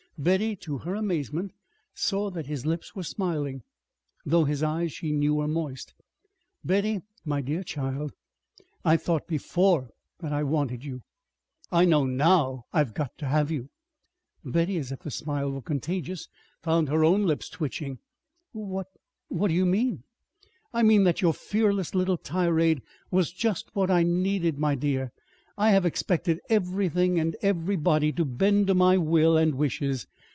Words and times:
Betty, 0.17 0.55
to 0.57 0.77
her 0.77 0.93
amazement, 0.93 1.51
saw 1.95 2.29
that 2.29 2.45
his 2.45 2.63
lips 2.63 2.93
were 2.95 3.01
smiling, 3.01 3.63
though 4.23 4.43
his 4.43 4.61
eyes, 4.61 4.91
she 4.91 5.11
knew, 5.11 5.33
were 5.33 5.47
moist. 5.47 5.95
"Betty, 6.63 7.01
my 7.25 7.41
dear 7.41 7.63
child, 7.63 8.11
I 8.85 8.97
thought 8.97 9.25
before 9.25 9.89
that 10.19 10.31
I 10.31 10.43
wanted 10.43 10.85
you. 10.85 11.01
I 11.71 11.85
know 11.85 12.05
now 12.05 12.65
I've 12.71 12.93
got 12.93 13.17
to 13.17 13.25
have 13.25 13.49
you." 13.49 13.71
Betty, 14.45 14.77
as 14.77 14.91
if 14.91 14.99
the 14.99 15.09
smile 15.09 15.49
were 15.51 15.59
contagious, 15.59 16.27
found 16.61 16.87
her 16.89 17.03
own 17.03 17.23
lips 17.25 17.49
twitching. 17.49 17.97
"What 18.51 18.89
do 19.35 19.51
you 19.51 19.65
mean?" 19.65 20.03
"I 20.71 20.83
mean 20.83 21.03
that 21.05 21.23
your 21.23 21.33
fearless 21.33 21.95
little 21.95 22.17
tirade 22.17 22.83
was 23.09 23.31
just 23.33 23.75
what 23.75 23.89
I 23.89 24.03
needed, 24.03 24.59
my 24.59 24.75
dear. 24.75 25.13
I 25.57 25.71
have 25.71 25.85
expected 25.85 26.39
everything 26.49 27.19
and 27.19 27.35
everybody 27.43 28.11
to 28.13 28.25
bend 28.25 28.67
to 28.67 28.73
my 28.73 28.97
will 28.97 29.37
and 29.37 29.53
wishes. 29.55 30.07